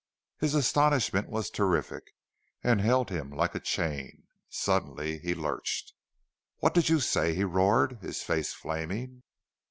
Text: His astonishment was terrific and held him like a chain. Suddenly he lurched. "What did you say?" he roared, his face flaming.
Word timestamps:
His 0.39 0.55
astonishment 0.55 1.29
was 1.29 1.51
terrific 1.51 2.15
and 2.63 2.81
held 2.81 3.11
him 3.11 3.29
like 3.29 3.53
a 3.53 3.59
chain. 3.59 4.23
Suddenly 4.49 5.19
he 5.19 5.35
lurched. 5.35 5.93
"What 6.57 6.73
did 6.73 6.89
you 6.89 6.99
say?" 6.99 7.35
he 7.35 7.43
roared, 7.43 7.99
his 8.01 8.23
face 8.23 8.51
flaming. 8.51 9.21